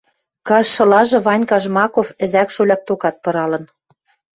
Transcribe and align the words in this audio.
Каштшылажы 0.47 1.17
Ванька 1.25 1.57
Жмаков 1.63 2.07
ӹзӓк-шоляк 2.23 2.81
докат 2.87 3.15
пыралын. 3.23 3.63